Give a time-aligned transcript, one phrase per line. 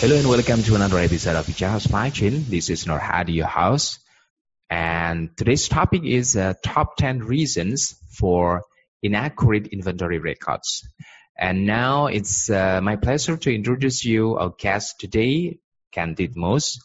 [0.00, 2.46] Hello and welcome to another episode of Vichara Supply Chain.
[2.48, 3.98] This is Nur Hadi, your host.
[4.70, 8.62] And today's topic is uh, top 10 reasons for
[9.02, 10.88] inaccurate inventory records.
[11.36, 15.58] And now it's uh, my pleasure to introduce you our guest today,
[15.92, 16.78] Ken Titmuss.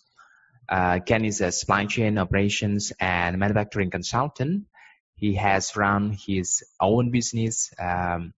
[0.67, 4.65] Uh, Ken is a supply chain operations and manufacturing consultant.
[5.15, 8.33] He has run his own business, um,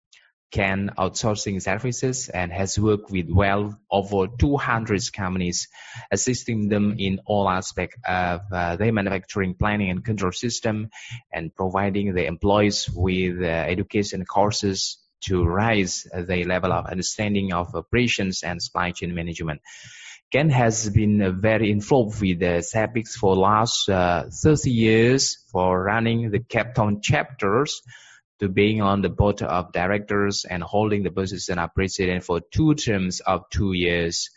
[0.51, 5.69] Ken Outsourcing Services, and has worked with well over 200 companies,
[6.11, 10.91] assisting them in all aspects of uh, their manufacturing planning and control system,
[11.33, 17.75] and providing the employees with uh, education courses to raise their level of understanding of
[17.75, 19.61] operations and supply chain management.
[20.33, 26.31] Ken has been very involved with the SAPICS for last uh, 30 years for running
[26.31, 27.81] the Cape Town chapters
[28.41, 32.75] to being on the board of directors and holding the position of president for two
[32.75, 34.31] terms of two years.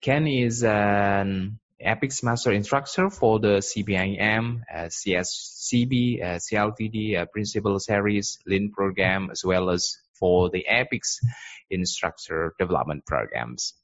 [0.00, 7.78] Ken is an APICS Master Instructor for the CPIM, uh, CSCP, uh, CLTD, uh, Principal
[7.78, 11.20] Series, Lean Program, as well as for the APICS
[11.70, 13.74] Instructor Development Programs.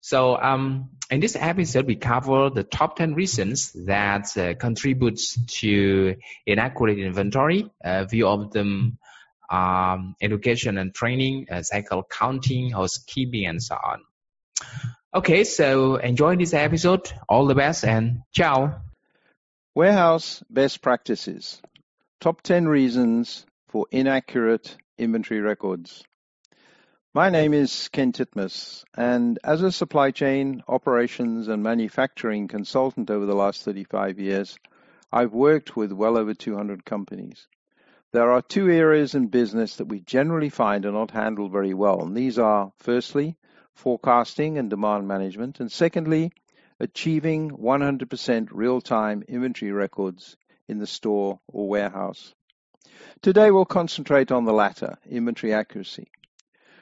[0.00, 6.16] So um, in this episode, we cover the top 10 reasons that uh, contributes to
[6.46, 8.98] inaccurate inventory, uh, view of them,
[9.50, 14.02] um, education and training, uh, cycle counting, housekeeping, and so on.
[15.14, 17.10] Okay, so enjoy this episode.
[17.28, 18.82] All the best and ciao.
[19.74, 21.62] Warehouse best practices.
[22.20, 26.04] Top 10 reasons for inaccurate inventory records.
[27.18, 33.26] My name is Ken Titmuss, and as a supply chain, operations, and manufacturing consultant over
[33.26, 34.56] the last 35 years,
[35.10, 37.48] I've worked with well over 200 companies.
[38.12, 42.02] There are two areas in business that we generally find are not handled very well,
[42.02, 43.36] and these are firstly,
[43.74, 46.30] forecasting and demand management, and secondly,
[46.78, 50.36] achieving 100% real time inventory records
[50.68, 52.32] in the store or warehouse.
[53.22, 56.12] Today we'll concentrate on the latter, inventory accuracy.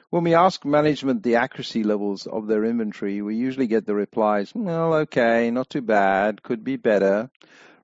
[0.09, 4.55] When we ask management the accuracy levels of their inventory, we usually get the replies,
[4.55, 7.29] well, okay, not too bad, could be better.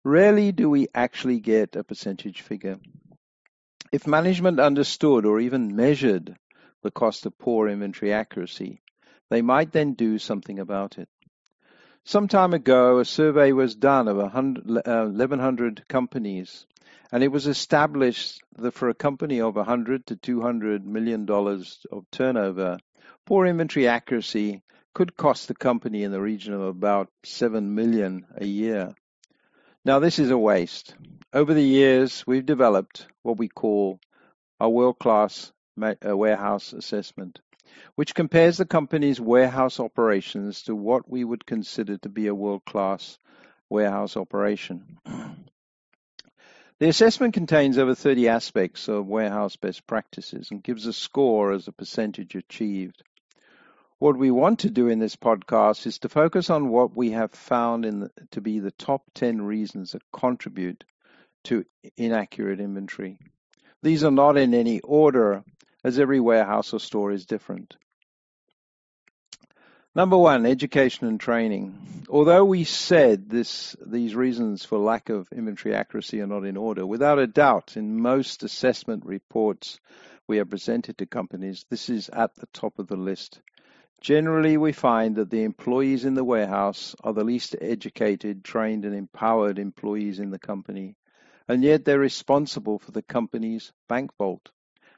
[0.06, 2.78] Rarely do we actually get a percentage figure.
[3.91, 6.38] If management understood or even measured
[6.81, 8.81] the cost of poor inventory accuracy,
[9.29, 11.09] they might then do something about it.
[12.06, 16.66] Some time ago, a survey was done of 1,100 uh, companies
[17.13, 22.09] and it was established that for a company of 100 to 200 million dollars of
[22.09, 22.79] turnover,
[23.24, 24.63] poor inventory accuracy
[24.96, 28.96] could cost the company in the region of about 7 million a year.
[29.85, 30.96] Now this is a waste.
[31.31, 34.00] Over the years, we've developed what we call
[34.59, 37.41] a world-class warehouse assessment,
[37.94, 43.19] which compares the company's warehouse operations to what we would consider to be a world-class
[43.69, 44.97] warehouse operation.
[46.79, 51.67] The assessment contains over 30 aspects of warehouse best practices and gives a score as
[51.67, 53.03] a percentage achieved.
[54.00, 57.31] What we want to do in this podcast is to focus on what we have
[57.31, 60.83] found the, to be the top 10 reasons that contribute
[61.44, 61.63] to
[61.95, 63.19] inaccurate inventory.
[63.83, 65.44] These are not in any order,
[65.83, 67.78] as every warehouse or store is different.
[69.95, 72.07] Number one, education and training.
[72.09, 76.83] Although we said this, these reasons for lack of inventory accuracy are not in order,
[76.83, 79.79] without a doubt, in most assessment reports
[80.25, 83.39] we have presented to companies, this is at the top of the list.
[84.01, 88.95] Generally, we find that the employees in the warehouse are the least educated, trained, and
[88.95, 90.95] empowered employees in the company,
[91.47, 94.50] and yet they're responsible for the company's bank vault.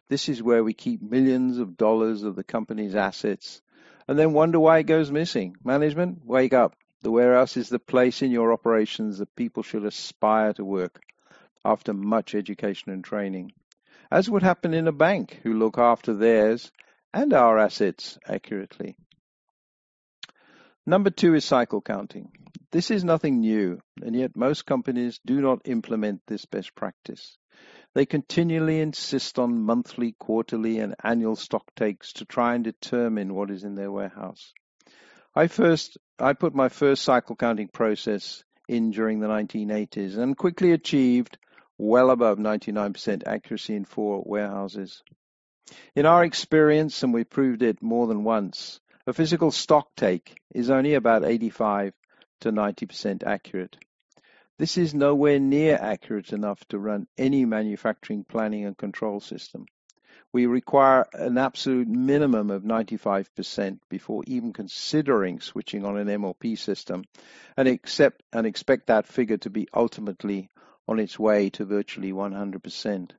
[0.07, 3.61] This is where we keep millions of dollars of the company's assets
[4.07, 5.55] and then wonder why it goes missing.
[5.63, 6.75] Management, wake up.
[7.01, 11.01] The warehouse is the place in your operations that people should aspire to work
[11.63, 13.51] after much education and training,
[14.11, 16.71] as would happen in a bank who look after theirs
[17.13, 18.95] and our assets accurately.
[20.85, 22.31] Number two is cycle counting.
[22.71, 27.37] This is nothing new, and yet most companies do not implement this best practice.
[27.95, 33.49] They continually insist on monthly, quarterly, and annual stock takes to try and determine what
[33.49, 34.53] is in their warehouse.
[35.33, 40.73] I first I put my first cycle counting process in during the 1980s and quickly
[40.73, 41.37] achieved
[41.77, 45.01] well above 99% accuracy in four warehouses.
[45.95, 50.69] In our experience, and we've proved it more than once, a physical stock take is
[50.69, 51.93] only about 85
[52.41, 53.77] to 90% accurate.
[54.57, 59.65] This is nowhere near accurate enough to run any manufacturing planning and control system.
[60.31, 67.03] We require an absolute minimum of 95% before even considering switching on an MOP system
[67.57, 70.49] and accept and expect that figure to be ultimately
[70.87, 73.11] on its way to virtually 100%.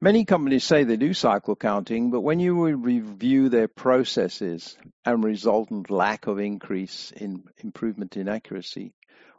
[0.00, 5.90] Many companies say they do cycle counting, but when you review their processes and resultant
[5.90, 8.94] lack of increase in improvement in accuracy,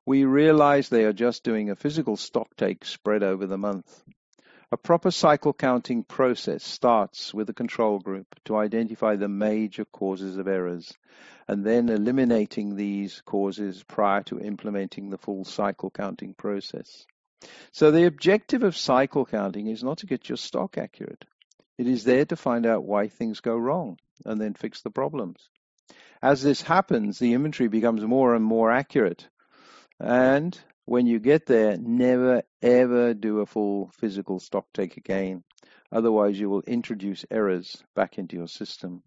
[0.07, 4.05] we realize they are just doing a physical stock take spread over the month.
[4.71, 10.37] A proper cycle counting process starts with a control group to identify the major causes
[10.37, 10.93] of errors
[11.49, 17.05] and then eliminating these causes prior to implementing the full cycle counting process.
[17.73, 21.25] So the objective of cycle counting is not to get your stock accurate.
[21.77, 25.49] It is there to find out why things go wrong and then fix the problems.
[26.21, 29.27] As this happens, the inventory becomes more and more accurate
[29.99, 35.43] and when you get there, never ever do a full physical stock take again.
[35.91, 39.03] Otherwise, you will introduce errors back into your system.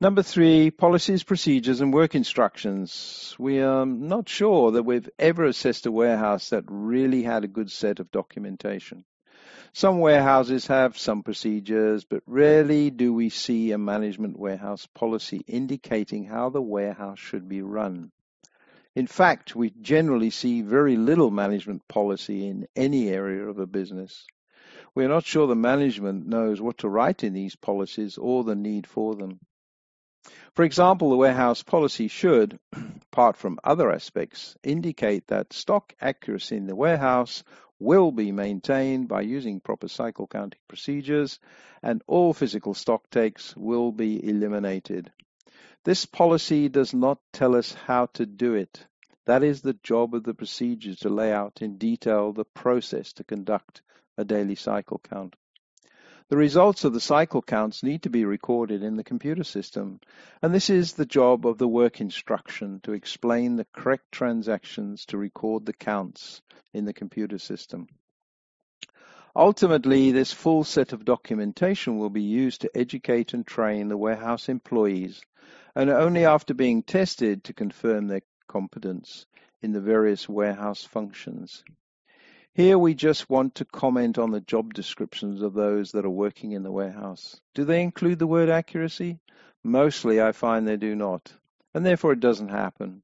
[0.00, 3.36] Number three, policies, procedures, and work instructions.
[3.38, 7.70] We are not sure that we've ever assessed a warehouse that really had a good
[7.70, 9.04] set of documentation.
[9.72, 16.24] Some warehouses have some procedures, but rarely do we see a management warehouse policy indicating
[16.24, 18.10] how the warehouse should be run.
[18.94, 24.26] In fact, we generally see very little management policy in any area of a business.
[24.94, 28.54] We are not sure the management knows what to write in these policies or the
[28.54, 29.40] need for them.
[30.54, 32.58] For example, the warehouse policy should,
[33.12, 37.42] apart from other aspects, indicate that stock accuracy in the warehouse
[37.78, 41.40] will be maintained by using proper cycle counting procedures
[41.82, 45.10] and all physical stock takes will be eliminated.
[45.84, 48.86] This policy does not tell us how to do it.
[49.24, 53.24] That is the job of the procedures to lay out in detail the process to
[53.24, 53.82] conduct
[54.16, 55.34] a daily cycle count.
[56.28, 60.00] The results of the cycle counts need to be recorded in the computer system,
[60.40, 65.18] and this is the job of the work instruction to explain the correct transactions to
[65.18, 66.42] record the counts
[66.72, 67.88] in the computer system.
[69.34, 74.50] Ultimately, this full set of documentation will be used to educate and train the warehouse
[74.50, 75.22] employees,
[75.74, 79.24] and only after being tested to confirm their competence
[79.62, 81.64] in the various warehouse functions.
[82.52, 86.52] Here we just want to comment on the job descriptions of those that are working
[86.52, 87.40] in the warehouse.
[87.54, 89.18] Do they include the word accuracy?
[89.64, 91.32] Mostly I find they do not,
[91.72, 93.02] and therefore it doesn't happen.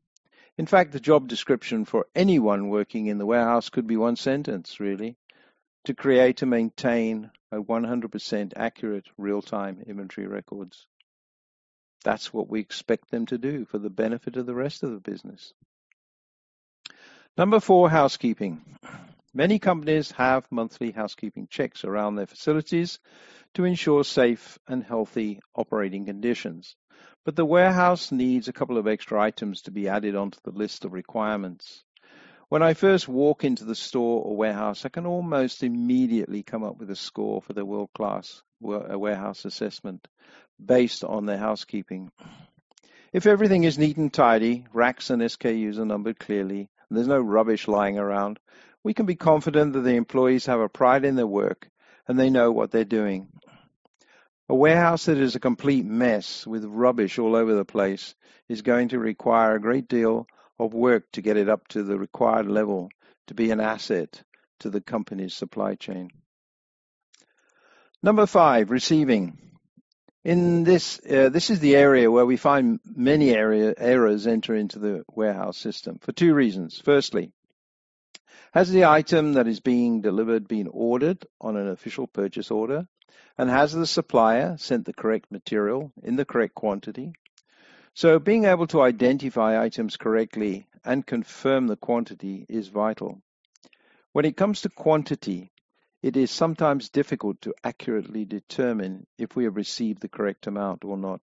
[0.58, 4.78] In fact, the job description for anyone working in the warehouse could be one sentence,
[4.78, 5.16] really
[5.84, 10.86] to create and maintain a 100% accurate real-time inventory records.
[12.04, 15.00] That's what we expect them to do for the benefit of the rest of the
[15.00, 15.52] business.
[17.36, 18.60] Number four, housekeeping.
[19.34, 22.98] Many companies have monthly housekeeping checks around their facilities
[23.54, 26.76] to ensure safe and healthy operating conditions.
[27.24, 30.84] But the warehouse needs a couple of extra items to be added onto the list
[30.84, 31.84] of requirements.
[32.50, 36.78] When I first walk into the store or warehouse, I can almost immediately come up
[36.78, 40.08] with a score for the world class uh, warehouse assessment
[40.58, 42.10] based on their housekeeping.
[43.12, 47.20] If everything is neat and tidy, racks and SKUs are numbered clearly, and there's no
[47.20, 48.38] rubbish lying around,
[48.82, 51.68] we can be confident that the employees have a pride in their work
[52.06, 53.28] and they know what they're doing.
[54.48, 58.14] A warehouse that is a complete mess with rubbish all over the place
[58.48, 60.26] is going to require a great deal
[60.58, 62.90] of work to get it up to the required level
[63.26, 64.22] to be an asset
[64.60, 66.10] to the company's supply chain.
[68.02, 69.38] Number five, receiving.
[70.24, 74.78] In this, uh, this is the area where we find many area, errors enter into
[74.78, 76.80] the warehouse system for two reasons.
[76.84, 77.32] Firstly,
[78.52, 82.86] has the item that is being delivered been ordered on an official purchase order?
[83.36, 87.12] And has the supplier sent the correct material in the correct quantity?
[87.98, 93.20] So being able to identify items correctly and confirm the quantity is vital.
[94.12, 95.50] When it comes to quantity,
[96.00, 100.96] it is sometimes difficult to accurately determine if we have received the correct amount or
[100.96, 101.20] not.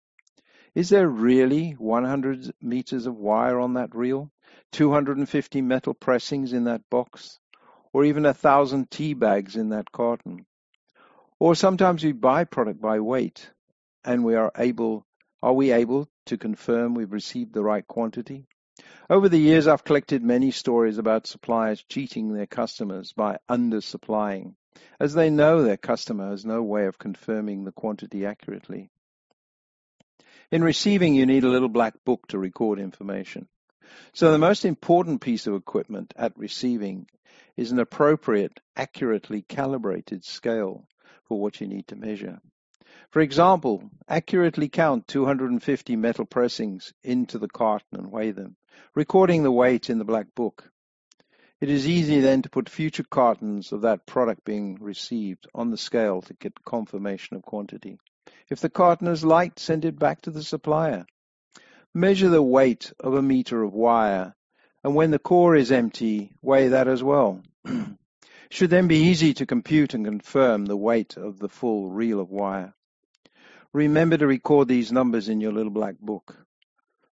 [0.74, 4.30] Is there really 100 meters of wire on that reel,
[4.70, 7.38] 250 metal pressings in that box,
[7.92, 10.46] or even a thousand tea bags in that carton?
[11.38, 13.50] Or sometimes we buy product by weight
[14.06, 15.04] and we are able
[15.42, 18.46] Are we able to confirm we've received the right quantity?
[19.10, 24.54] Over the years, I've collected many stories about suppliers cheating their customers by undersupplying,
[25.00, 28.90] as they know their customer has no way of confirming the quantity accurately.
[30.52, 33.48] In receiving, you need a little black book to record information.
[34.12, 37.08] So the most important piece of equipment at receiving
[37.56, 40.86] is an appropriate, accurately calibrated scale
[41.24, 42.40] for what you need to measure.
[43.12, 48.56] For example, accurately count 250 metal pressings into the carton and weigh them,
[48.94, 50.70] recording the weight in the black book.
[51.60, 55.76] It is easy then to put future cartons of that product being received on the
[55.76, 57.98] scale to get confirmation of quantity.
[58.48, 61.04] If the carton is light, send it back to the supplier.
[61.92, 64.34] Measure the weight of a meter of wire,
[64.82, 67.42] and when the core is empty, weigh that as well.
[68.50, 72.30] Should then be easy to compute and confirm the weight of the full reel of
[72.30, 72.74] wire.
[73.72, 76.36] Remember to record these numbers in your little black book.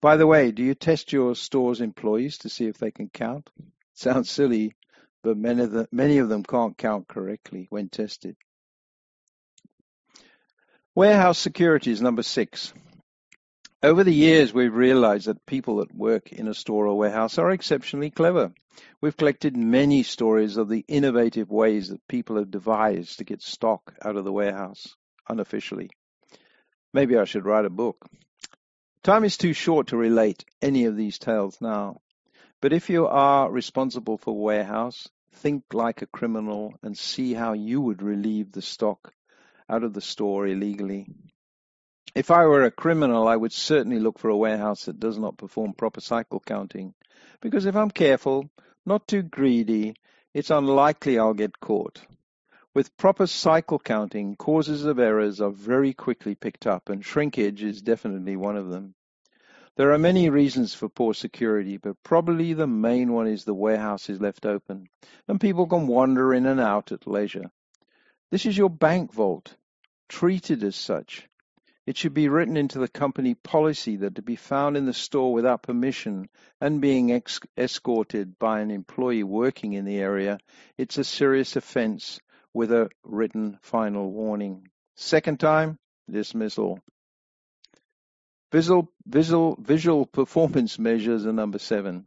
[0.00, 3.50] By the way, do you test your store's employees to see if they can count?
[3.94, 4.75] Sounds silly,
[5.23, 8.37] but many of, the, many of them can't count correctly when tested.
[10.94, 12.73] Warehouse security is number six.
[13.82, 17.50] Over the years, we've realized that people that work in a store or warehouse are
[17.50, 18.52] exceptionally clever.
[19.00, 23.94] We've collected many stories of the innovative ways that people have devised to get stock
[24.04, 24.94] out of the warehouse
[25.28, 25.90] unofficially.
[26.94, 28.06] Maybe I should write a book.
[29.02, 32.00] Time is too short to relate any of these tales now.
[32.62, 37.80] But if you are responsible for warehouse, think like a criminal and see how you
[37.80, 39.12] would relieve the stock
[39.68, 41.08] out of the store illegally.
[42.14, 45.36] If I were a criminal, I would certainly look for a warehouse that does not
[45.36, 46.94] perform proper cycle counting,
[47.40, 48.48] because if I'm careful,
[48.86, 49.96] not too greedy,
[50.32, 52.00] it's unlikely I'll get caught.
[52.75, 57.81] With proper cycle counting, causes of errors are very quickly picked up, and shrinkage is
[57.81, 58.97] definitely one of them.
[59.76, 64.11] There are many reasons for poor security, but probably the main one is the warehouse
[64.11, 64.88] is left open,
[65.28, 67.52] and people can wander in and out at leisure.
[68.33, 69.57] This is your bank vault.
[70.09, 71.28] treated as such.
[71.87, 75.33] It should be written into the company policy that to be found in the store
[75.33, 76.28] without permission
[76.61, 80.40] and being ex- escorted by an employee working in the area,
[80.76, 82.19] it's a serious offense
[82.54, 84.68] with a written final warning.
[84.94, 85.76] Second time,
[86.08, 86.78] dismissal.
[88.52, 92.06] Visual, visual, visual performance measures are number seven.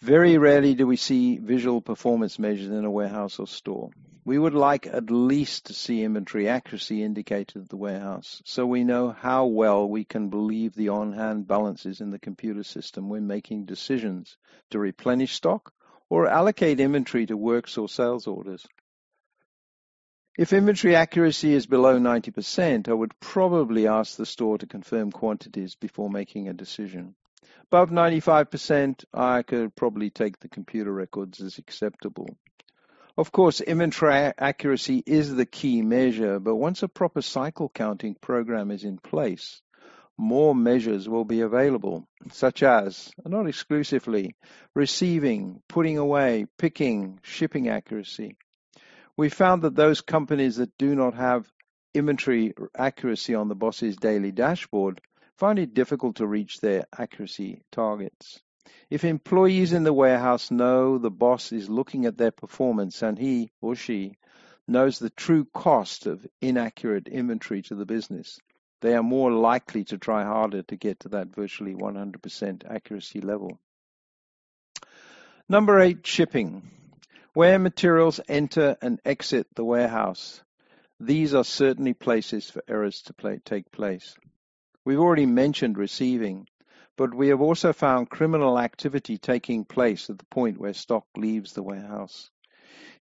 [0.00, 3.90] Very rarely do we see visual performance measures in a warehouse or store.
[4.24, 8.84] We would like at least to see inventory accuracy indicated at the warehouse so we
[8.84, 13.64] know how well we can believe the on-hand balances in the computer system when making
[13.64, 14.36] decisions
[14.70, 15.72] to replenish stock
[16.10, 18.66] or allocate inventory to works or sales orders.
[20.38, 25.74] If inventory accuracy is below 90%, I would probably ask the store to confirm quantities
[25.74, 27.16] before making a decision.
[27.70, 32.28] Above 95%, I could probably take the computer records as acceptable.
[33.16, 38.70] Of course, inventory accuracy is the key measure, but once a proper cycle counting program
[38.70, 39.60] is in place,
[40.18, 44.34] more measures will be available, such as, not exclusively,
[44.74, 48.36] receiving, putting away, picking, shipping accuracy.
[49.16, 51.50] We found that those companies that do not have
[51.94, 55.00] inventory accuracy on the boss's daily dashboard
[55.36, 58.40] find it difficult to reach their accuracy targets.
[58.90, 63.50] If employees in the warehouse know the boss is looking at their performance and he
[63.60, 64.16] or she
[64.66, 68.38] knows the true cost of inaccurate inventory to the business,
[68.80, 73.58] they are more likely to try harder to get to that virtually 100% accuracy level.
[75.48, 76.70] Number eight, shipping.
[77.32, 80.42] Where materials enter and exit the warehouse.
[81.00, 84.16] These are certainly places for errors to play, take place.
[84.84, 86.48] We've already mentioned receiving,
[86.96, 91.52] but we have also found criminal activity taking place at the point where stock leaves
[91.52, 92.30] the warehouse.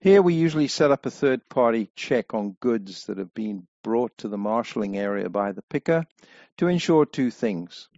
[0.00, 4.16] Here we usually set up a third party check on goods that have been brought
[4.18, 6.06] to the marshalling area by the picker
[6.58, 7.88] to ensure two things.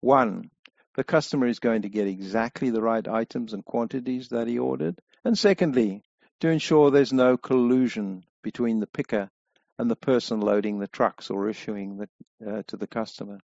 [0.00, 0.50] One,
[0.94, 5.00] the customer is going to get exactly the right items and quantities that he ordered.
[5.24, 6.02] And secondly,
[6.40, 9.30] to ensure there's no collusion between the picker
[9.78, 12.08] and the person loading the trucks or issuing the,
[12.46, 13.40] uh, to the customer.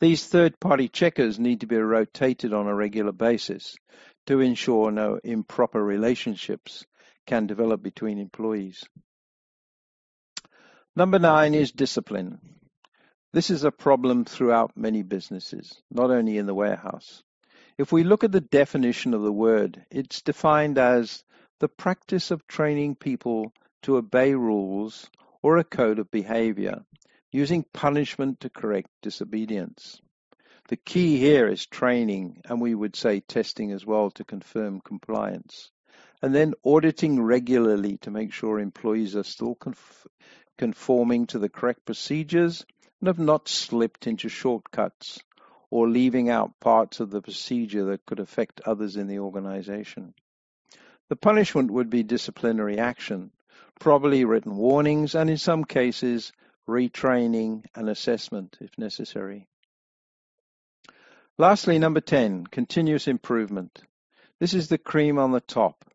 [0.00, 3.76] These third-party checkers need to be rotated on a regular basis
[4.30, 6.86] to ensure no improper relationships
[7.26, 8.84] can develop between employees.
[10.94, 12.38] Number nine is discipline.
[13.32, 17.24] This is a problem throughout many businesses, not only in the warehouse.
[17.76, 21.24] If we look at the definition of the word, it's defined as
[21.58, 25.10] the practice of training people to obey rules
[25.42, 26.84] or a code of behavior
[27.32, 30.00] using punishment to correct disobedience.
[30.70, 35.72] The key here is training, and we would say testing as well to confirm compliance.
[36.22, 40.06] And then auditing regularly to make sure employees are still conf-
[40.58, 42.64] conforming to the correct procedures
[43.00, 45.18] and have not slipped into shortcuts
[45.70, 50.14] or leaving out parts of the procedure that could affect others in the organization.
[51.08, 53.32] The punishment would be disciplinary action,
[53.80, 56.30] probably written warnings, and in some cases,
[56.68, 59.48] retraining and assessment if necessary.
[61.40, 63.80] Lastly, number 10, continuous improvement.
[64.40, 65.86] This is the cream on the top,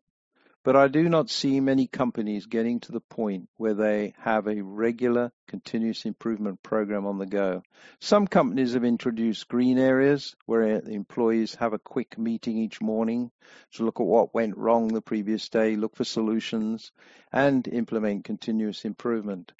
[0.64, 4.60] but I do not see many companies getting to the point where they have a
[4.60, 7.62] regular continuous improvement program on the go.
[8.00, 13.30] Some companies have introduced green areas where the employees have a quick meeting each morning
[13.74, 16.90] to look at what went wrong the previous day, look for solutions,
[17.32, 19.52] and implement continuous improvement.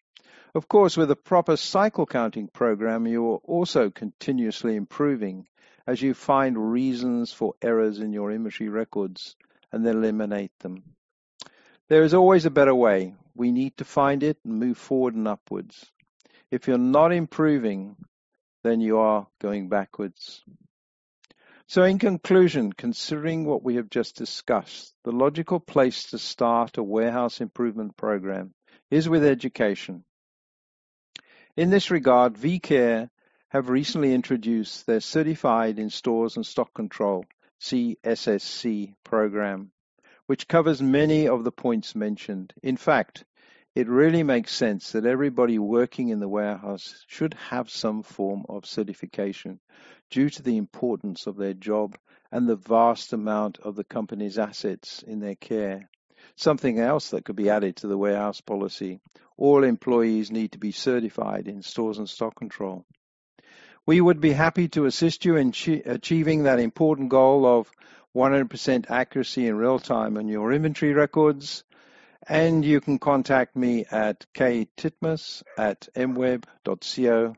[0.53, 5.47] Of course, with a proper cycle counting program, you are also continuously improving
[5.87, 9.37] as you find reasons for errors in your inventory records
[9.73, 10.83] and then eliminate them.
[11.89, 13.15] There is always a better way.
[13.35, 15.93] We need to find it and move forward and upwards.
[16.51, 17.97] If you're not improving,
[18.65, 20.43] then you are going backwards.
[21.69, 26.83] So, in conclusion, considering what we have just discussed, the logical place to start a
[26.83, 28.55] warehouse improvement program
[28.91, 30.05] is with education.
[31.57, 33.11] In this regard, VCare
[33.51, 37.25] have recently introduced their Certified in Stores and Stock Control
[37.61, 39.71] CSSC program,
[40.27, 42.53] which covers many of the points mentioned.
[42.63, 43.25] In fact,
[43.77, 48.67] it really makes sense that everybody working in the warehouse should have some form of
[48.67, 49.61] certification
[50.11, 51.97] due to the importance of their job
[52.33, 55.89] and the vast amount of the company's assets in their care.
[56.35, 58.99] Something else that could be added to the warehouse policy.
[59.37, 62.85] All employees need to be certified in stores and stock control.
[63.87, 65.55] We would be happy to assist you in
[65.87, 67.71] achieving that important goal of
[68.17, 71.63] 100% accuracy in real time on your inventory records.
[72.29, 77.37] And you can contact me at ktitmuss at mweb.co.za.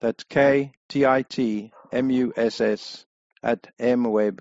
[0.00, 0.74] That's K-T-I-T-M-U-S-S
[3.42, 4.38] at mweb.co.za.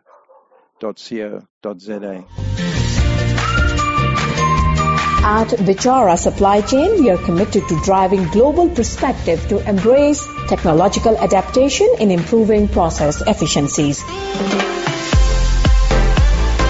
[5.23, 11.87] At Bichara Supply Chain, we are committed to driving global perspective to embrace technological adaptation
[11.99, 14.03] in improving process efficiencies.